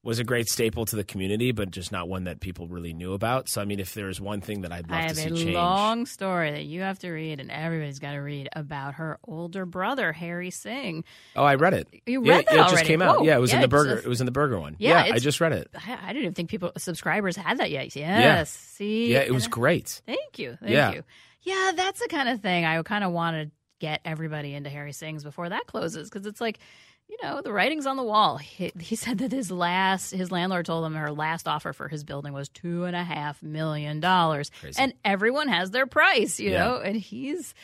[0.05, 3.13] was a great staple to the community, but just not one that people really knew
[3.13, 3.49] about.
[3.49, 5.49] So, I mean, if there's one thing that I'd love to see change, I have
[5.49, 9.19] a long story that you have to read, and everybody's got to read about her
[9.25, 11.05] older brother, Harry Singh.
[11.37, 11.89] Oh, I read it.
[12.07, 13.21] You read yeah, that It just came out.
[13.21, 13.27] Whoa.
[13.27, 13.97] Yeah, it was yeah, in the burger.
[13.97, 14.75] It was in the burger one.
[14.79, 15.69] Yeah, yeah I just read it.
[15.75, 17.95] I, I, didn't even think people subscribers had that yet.
[17.95, 17.97] Yes.
[17.97, 18.45] Yeah.
[18.45, 19.13] See.
[19.13, 20.03] Yeah, it was great.
[20.05, 20.57] Thank you.
[20.61, 20.93] Thank yeah.
[20.93, 21.05] you.
[21.43, 24.93] Yeah, that's the kind of thing I kind of want to get everybody into Harry
[24.93, 26.61] Singh's before that closes because it's like
[27.13, 28.39] you know, the writing's on the wall.
[28.39, 32.05] He, he, said that his last, his landlord told him her last offer for his
[32.05, 36.65] building was two and a half million dollars, and everyone has their price, you yeah.
[36.65, 36.77] know.
[36.79, 37.55] And he's,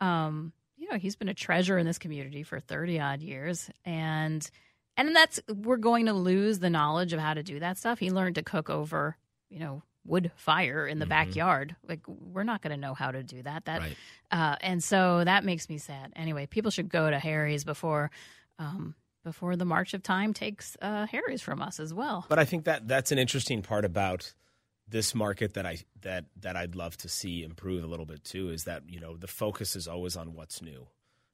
[0.00, 4.48] um, you know, he's been a treasure in this community for thirty odd years, and
[4.96, 7.98] and that's we're going to lose the knowledge of how to do that stuff.
[7.98, 9.16] He learned to cook over,
[9.50, 11.10] you know, wood fire in the Mhm.
[11.10, 11.76] backyard.
[11.88, 13.64] Like we're not going to know how to do that.
[13.64, 13.96] That Right.
[14.30, 16.12] uh, and so that makes me sad.
[16.14, 18.12] Anyway, people should go to Harry's before
[18.58, 22.26] um, before the march of time takes uh, Harry's from us as well.
[22.28, 24.32] But I think that that's an interesting part about
[24.88, 28.50] this market that I that that I'd love to see improve a little bit too
[28.50, 30.86] is that you know the focus is always on what's new,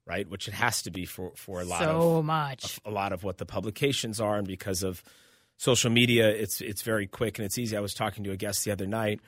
[0.07, 0.28] right?
[0.28, 2.78] Which it has to be for for a lot so of much.
[2.85, 5.02] a lot of what the publications are, and because of
[5.57, 7.76] social media, it's it's very quick and it's easy.
[7.76, 9.20] I was talking to a guest the other night,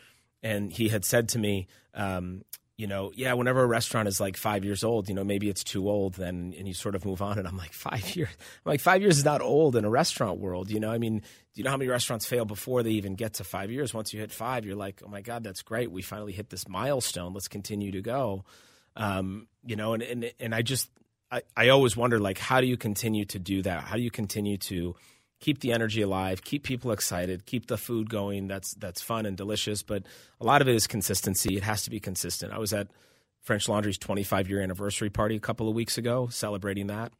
[0.42, 2.42] and he had said to me, um,
[2.80, 5.62] you know, yeah, whenever a restaurant is like five years old, you know, maybe it's
[5.62, 7.38] too old, then and you sort of move on.
[7.38, 10.40] And I'm like, five years, I'm like five years is not old in a restaurant
[10.40, 10.90] world, you know.
[10.90, 11.24] I mean, do
[11.56, 13.92] you know how many restaurants fail before they even get to five years?
[13.92, 15.92] Once you hit five, you're like, oh my god, that's great.
[15.92, 17.34] We finally hit this milestone.
[17.34, 18.46] Let's continue to go.
[18.96, 20.88] Um, you know, and and and I just
[21.30, 23.82] I, I always wonder like how do you continue to do that?
[23.82, 24.96] How do you continue to
[25.40, 29.36] keep the energy alive, keep people excited, keep the food going that's that's fun and
[29.36, 30.04] delicious, but
[30.40, 31.56] a lot of it is consistency.
[31.56, 32.52] It has to be consistent.
[32.52, 32.88] I was at
[33.42, 37.12] French Laundry's 25 year anniversary party a couple of weeks ago celebrating that.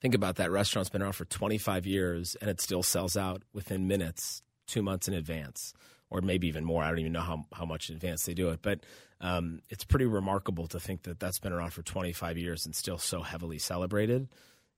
[0.00, 3.88] Think about that restaurant's been around for 25 years and it still sells out within
[3.88, 5.72] minutes, 2 months in advance
[6.10, 6.82] or maybe even more.
[6.82, 8.80] I don't even know how how much in advance they do it, but
[9.20, 12.98] um, it's pretty remarkable to think that that's been around for 25 years and still
[12.98, 14.28] so heavily celebrated.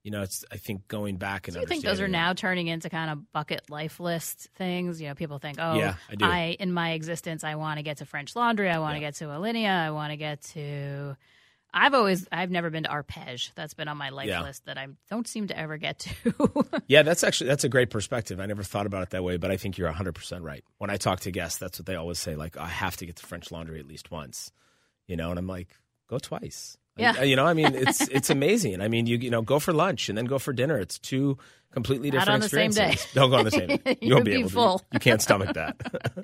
[0.03, 2.67] You know, it's I think going back and Do you think those are now turning
[2.67, 5.01] into kind of bucket life list things?
[5.01, 6.63] You know, people think, oh, Yeah, I do.
[6.63, 9.07] in my existence, I want to get to French Laundry, I want to Yeah.
[9.07, 11.17] get to Alinea, I want to get to.
[11.71, 13.51] I've always, I've never been to Arpege.
[13.53, 14.41] That's been on my life Yeah.
[14.41, 16.65] list that I don't seem to ever get to.
[16.87, 18.39] Yeah, that's actually that's a great perspective.
[18.39, 20.63] I never thought about it that way, but I think you're 100% right.
[20.79, 23.17] When I talk to guests, that's what they always say like I have to get
[23.17, 24.51] to French Laundry at least once.
[25.07, 25.67] You know, and I'm like,
[26.07, 26.77] go twice.
[26.99, 27.23] Yeah.
[27.23, 28.81] You know, I mean, it's it's amazing.
[28.81, 30.77] I mean, you you know, go for lunch and then go for dinner.
[30.77, 31.37] It's two
[31.71, 32.95] completely Not different on the same day.
[33.13, 33.97] Don't go on the same day.
[34.01, 34.79] You You'll won't be, be able full.
[34.79, 34.85] to.
[34.93, 35.75] You can't stomach that.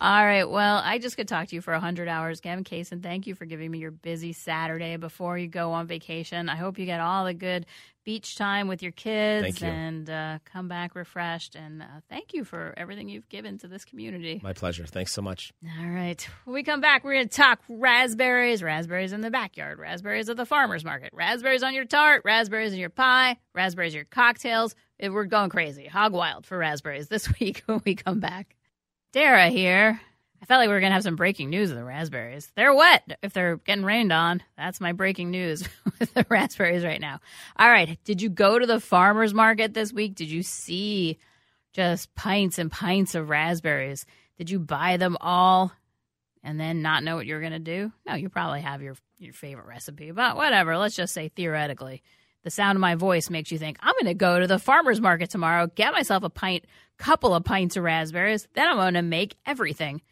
[0.00, 0.44] All right.
[0.44, 2.40] Well, I just could talk to you for 100 hours.
[2.40, 6.48] Gavin Kaysen, thank you for giving me your busy Saturday before you go on vacation.
[6.48, 7.66] I hope you get all the good
[8.04, 9.68] beach time with your kids you.
[9.68, 11.54] and uh, come back refreshed.
[11.54, 14.40] And uh, thank you for everything you've given to this community.
[14.42, 14.84] My pleasure.
[14.86, 15.52] Thanks so much.
[15.80, 16.26] All right.
[16.44, 20.36] When we come back, we're going to talk raspberries, raspberries in the backyard, raspberries at
[20.36, 24.74] the farmer's market, raspberries on your tart, raspberries in your pie, raspberries in your cocktails.
[25.10, 28.54] We're going crazy, hog wild for raspberries this week when we come back.
[29.12, 30.00] Dara here.
[30.40, 32.50] I felt like we were to have some breaking news of the raspberries.
[32.56, 34.42] They're wet if they're getting rained on.
[34.56, 35.68] That's my breaking news
[36.00, 37.20] with the raspberries right now.
[37.56, 37.96] All right.
[38.04, 40.16] Did you go to the farmer's market this week?
[40.16, 41.18] Did you see
[41.72, 44.04] just pints and pints of raspberries?
[44.36, 45.72] Did you buy them all
[46.42, 47.92] and then not know what you're to do?
[48.04, 50.76] No, you probably have your your favorite recipe, but whatever.
[50.76, 52.02] Let's just say theoretically,
[52.42, 55.00] the sound of my voice makes you think I'm going to go to the farmers
[55.00, 56.64] market tomorrow, get myself a pint,
[56.98, 60.02] couple of pints of raspberries, then I'm going to make everything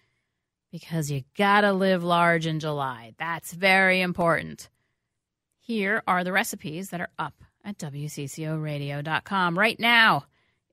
[0.70, 3.14] because you got to live large in July.
[3.18, 4.68] That's very important.
[5.58, 10.24] Here are the recipes that are up at WCCORadio.com right now,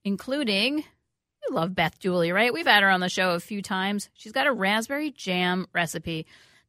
[0.04, 2.54] including you love Beth Dooley, right?
[2.54, 4.10] We've had her on the show a few times.
[4.14, 6.26] She's got a raspberry jam recipe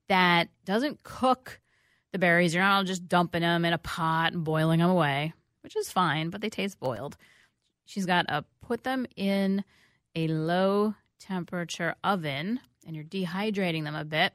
[0.09, 1.61] that doesn't cook
[2.13, 2.55] the berries.
[2.55, 6.31] You're not just dumping them in a pot and boiling them away, which is fine,
[6.31, 7.17] but they taste boiled.
[7.85, 9.65] She's got a put them in
[10.15, 14.33] a low temperature oven and you're dehydrating them a bit,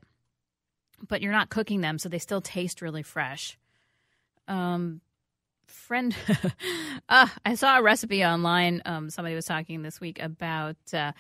[1.08, 3.58] but you're not cooking them, so they still taste really fresh.
[4.48, 5.02] Um,
[5.66, 6.16] friend,
[7.10, 8.82] uh, I saw a recipe online.
[8.86, 11.14] Um, somebody was talking this week about uh,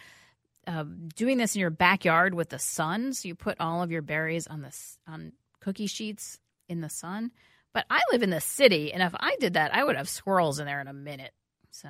[0.67, 0.85] uh,
[1.15, 3.13] doing this in your backyard with the sun.
[3.13, 4.75] So you put all of your berries on the
[5.07, 7.31] on cookie sheets in the sun.
[7.73, 10.59] But I live in the city, and if I did that, I would have squirrels
[10.59, 11.31] in there in a minute.
[11.71, 11.89] So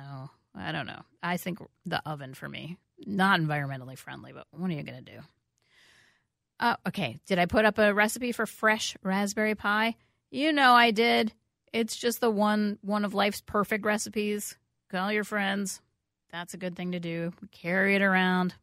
[0.54, 1.02] I don't know.
[1.22, 5.12] I think the oven for me, not environmentally friendly, but what are you going to
[5.12, 5.18] do?
[6.60, 9.96] Uh, okay, did I put up a recipe for fresh raspberry pie?
[10.30, 11.32] You know I did.
[11.72, 14.56] It's just the one one of life's perfect recipes.
[14.90, 15.80] Call your friends.
[16.30, 17.32] That's a good thing to do.
[17.50, 18.54] Carry it around.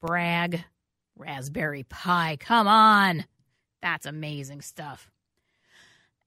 [0.00, 0.64] Brag.
[1.16, 2.36] Raspberry pie.
[2.38, 3.24] Come on.
[3.82, 5.10] That's amazing stuff.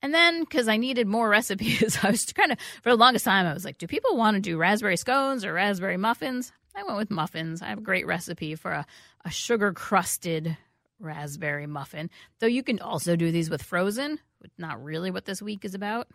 [0.01, 3.45] And then, because I needed more recipes, I was kind of, for the longest time,
[3.45, 6.51] I was like, do people want to do raspberry scones or raspberry muffins?
[6.75, 7.61] I went with muffins.
[7.61, 8.85] I have a great recipe for a,
[9.25, 10.57] a sugar crusted
[10.99, 12.09] raspberry muffin.
[12.39, 15.75] Though you can also do these with frozen, but not really what this week is
[15.75, 16.07] about.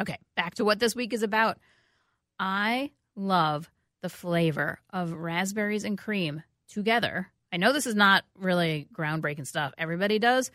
[0.00, 1.58] Okay, back to what this week is about.
[2.38, 3.70] I love
[4.00, 7.28] the flavor of raspberries and cream together.
[7.52, 9.72] I know this is not really groundbreaking stuff.
[9.76, 10.50] Everybody does,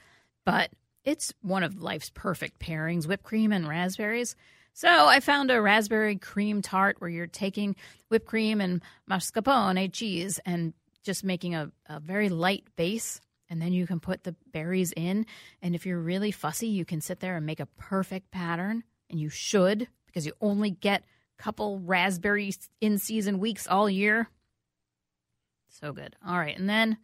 [0.46, 0.72] but
[1.04, 4.36] it's one of life's perfect pairings whipped cream and raspberries.
[4.74, 7.76] So I found a raspberry cream tart where you're taking
[8.10, 13.62] whipped cream and mascarpone eh, cheese and just making a, a very light base and
[13.62, 15.28] then you can put the berries in.
[15.62, 18.84] And if you're really fussy, you can sit there and make a perfect pattern.
[19.12, 21.04] And you should because you only get
[21.38, 22.52] a couple raspberry
[22.82, 24.28] in season weeks all year.
[25.70, 26.16] So good.
[26.26, 26.58] All right.
[26.58, 26.98] And then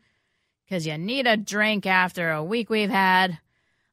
[0.69, 3.39] because you need a drink after a week we've had,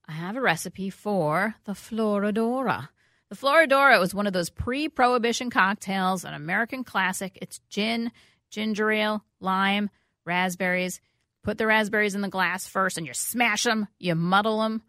[0.06, 2.90] I have a recipe for the Florodora.
[3.30, 7.38] The Florodora was one of those pre prohibition cocktails, an American classic.
[7.40, 8.12] It's gin,
[8.50, 9.88] ginger ale, lime,
[10.26, 11.00] raspberries.
[11.42, 14.82] Put the raspberries in the glass first and you smash them, you muddle them.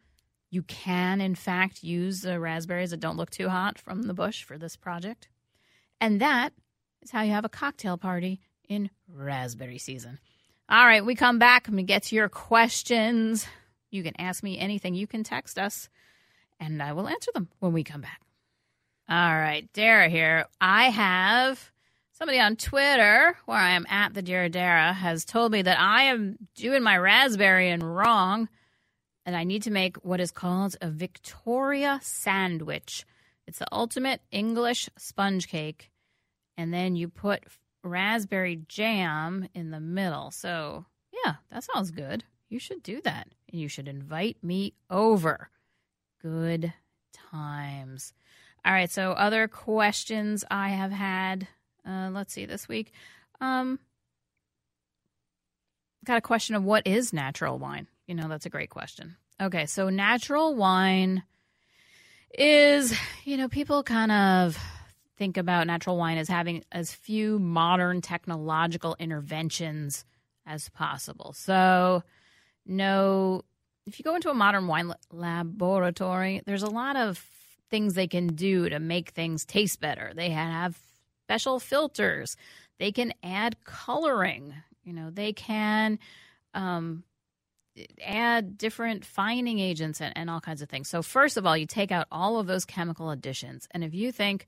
[0.50, 4.44] You can, in fact, use the raspberries that don't look too hot from the bush
[4.44, 5.30] for this project.
[6.02, 6.54] And that
[7.02, 10.20] is how you have a cocktail party in raspberry season.
[10.70, 11.66] All right, we come back.
[11.68, 13.48] To get to your questions.
[13.90, 14.96] You can ask me anything.
[14.96, 15.88] You can text us,
[16.60, 18.20] and I will answer them when we come back.
[19.08, 20.46] All right, Dara here.
[20.60, 21.72] I have
[22.12, 26.04] somebody on Twitter, where I am at the Dear Dara, has told me that I
[26.04, 28.50] am doing my raspberry and wrong,
[29.26, 33.06] and I need to make what is called a Victoria sandwich.
[33.46, 35.92] It's the ultimate English sponge cake,
[36.58, 37.46] and then you put
[37.88, 40.32] raspberry jam in the middle.
[40.32, 40.86] So,
[41.26, 42.24] yeah, that sounds good.
[42.50, 43.28] You should do that.
[43.52, 45.50] And you should invite me over.
[46.22, 46.74] Good
[47.32, 48.14] times.
[48.66, 51.48] All right, so other questions I have had.
[51.88, 52.92] Uh, let's see this week.
[53.40, 53.80] Um,
[56.06, 57.88] got a question of what is natural wine?
[58.08, 59.16] You know, that's a great question.
[59.42, 61.24] Okay, so natural wine
[62.38, 64.58] is, you know, people kind of
[65.18, 70.06] think about natural wine as having as few modern technological interventions
[70.46, 71.34] as possible.
[71.34, 72.04] So,
[72.66, 73.44] no,
[73.86, 77.18] if you go into a modern wine laboratory, there's a lot of
[77.70, 80.12] things they can do to make things taste better.
[80.16, 80.78] They have
[81.24, 82.38] special filters.
[82.80, 84.54] They can add coloring.
[84.84, 86.00] You know, they can
[86.54, 87.04] um,
[88.06, 90.88] add different fining agents and, and all kinds of things.
[90.88, 93.68] So, first of all, you take out all of those chemical additions.
[93.72, 94.48] And if you think,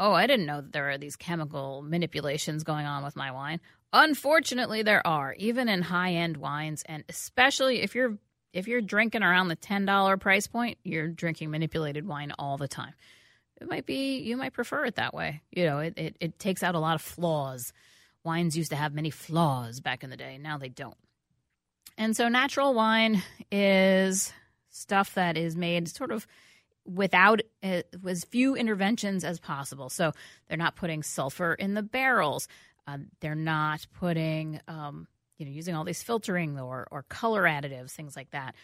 [0.00, 3.60] oh, I didn't know that there are these chemical manipulations going on with my wine,
[3.92, 6.82] unfortunately, there are, even in high end wines.
[6.86, 8.18] And especially if you're
[8.52, 12.94] if you're drinking around the $10 price point, you're drinking manipulated wine all the time.
[13.60, 15.42] It might be, you might prefer it that way.
[15.52, 17.72] You know, it, it, it takes out a lot of flaws.
[18.24, 20.36] Wines used to have many flaws back in the day.
[20.36, 20.96] Now they don't.
[21.96, 24.32] And so natural wine is
[24.70, 26.26] stuff that is made sort of
[26.84, 29.88] without uh, as few interventions as possible.
[29.88, 30.12] So
[30.48, 32.48] they're not putting sulfur in the barrels.
[32.86, 35.06] Uh, they're not putting um,
[35.40, 38.54] you know, using all these filtering or, or color additives, things like that.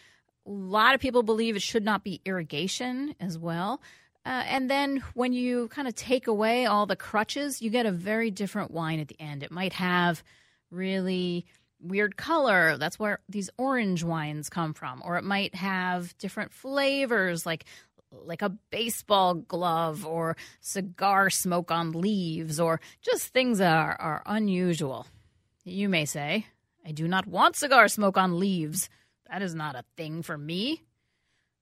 [0.45, 3.81] A lot of people believe it should not be irrigation as well.
[4.23, 7.91] Uh, and then when you kind of take away all the crutches, you get a
[7.91, 9.41] very different wine at the end.
[9.41, 10.23] It might have
[10.69, 11.45] really
[11.79, 12.77] weird color.
[12.77, 15.01] That's where these orange wines come from.
[15.03, 17.65] Or it might have different flavors like
[18.11, 24.23] like a baseball glove or cigar smoke on leaves or just things that are, are
[24.25, 25.07] unusual.
[25.63, 26.45] You may say,
[26.85, 28.89] I do not want cigar smoke on leaves.
[29.29, 30.83] That is not a thing for me.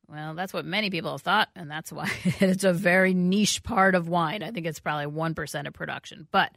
[0.08, 3.96] Well, that's what many people have thought, and that's why it's a very niche part
[3.96, 4.44] of wine.
[4.44, 6.28] I think it's probably 1% of production.
[6.32, 6.52] But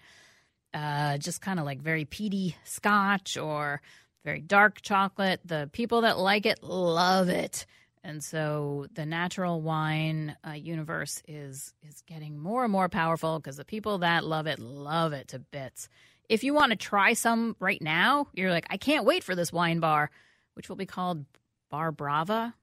[0.74, 3.80] uh, just kind of like very peaty scotch or
[4.24, 7.64] very dark chocolate, the people that like it love it.
[8.08, 13.58] And so the natural wine uh, universe is is getting more and more powerful because
[13.58, 15.88] the people that love it love it to bits
[16.28, 19.52] if you want to try some right now, you're like, I can't wait for this
[19.52, 20.10] wine bar,
[20.54, 21.24] which will be called
[21.70, 22.54] Bar Brava.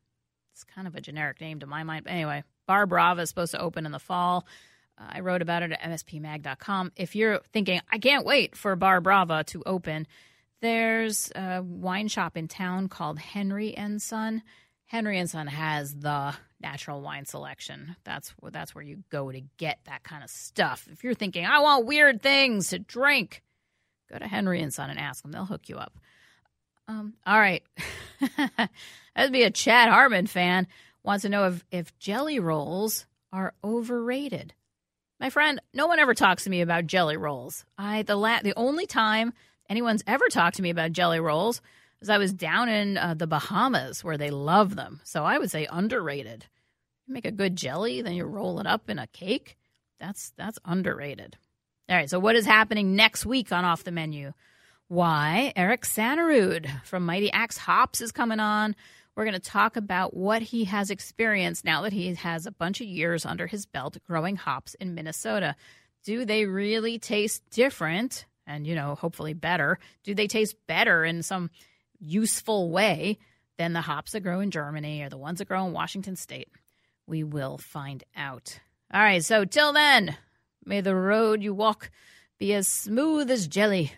[0.53, 2.05] It's kind of a generic name to my mind.
[2.05, 4.45] But anyway, Bar Brava is supposed to open in the fall.
[4.97, 6.91] Uh, I wrote about it at mspmag.com.
[6.95, 10.07] If you're thinking, I can't wait for Bar Brava to open,
[10.61, 14.41] there's a wine shop in town called Henry and Son.
[14.85, 17.95] Henry and Son has the natural wine selection.
[18.03, 20.87] That's that's where you go to get that kind of stuff.
[20.91, 23.41] If you're thinking, I want weird things to drink,
[24.11, 25.31] Go to Henry and Son and ask them.
[25.31, 25.93] They'll hook you up.
[26.87, 27.63] Um, all right.
[29.15, 30.67] That'd be a Chad Harmon fan.
[31.03, 34.53] Wants to know if, if jelly rolls are overrated.
[35.19, 37.65] My friend, no one ever talks to me about jelly rolls.
[37.77, 39.33] I the la- the only time
[39.69, 41.61] anyone's ever talked to me about jelly rolls
[42.01, 45.01] is I was down in uh, the Bahamas where they love them.
[45.03, 46.45] So I would say underrated.
[47.07, 49.57] You make a good jelly, then you roll it up in a cake.
[49.99, 51.37] That's that's underrated.
[51.87, 54.33] All right, so what is happening next week on Off the Menu?
[54.87, 58.75] Why, Eric Sannerud from Mighty Axe Hops is coming on.
[59.15, 62.81] We're going to talk about what he has experienced now that he has a bunch
[62.81, 65.55] of years under his belt growing hops in Minnesota.
[66.03, 69.79] Do they really taste different and, you know, hopefully better?
[70.03, 71.49] Do they taste better in some
[72.05, 73.17] useful way
[73.57, 76.49] than the hops that grow in Germany or the ones that grow in Washington state?
[77.07, 78.59] We will find out.
[78.93, 80.15] All right, so till then,
[80.65, 81.89] may the road you walk
[82.37, 83.93] be as smooth as jelly,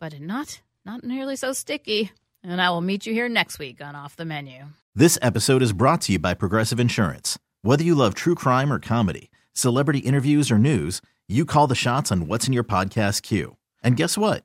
[0.00, 2.10] but not not nearly so sticky.
[2.42, 4.66] And I will meet you here next week on Off the Menu.
[4.94, 7.38] This episode is brought to you by Progressive Insurance.
[7.62, 12.12] Whether you love true crime or comedy, celebrity interviews or news, you call the shots
[12.12, 13.56] on what's in your podcast queue.
[13.82, 14.44] And guess what?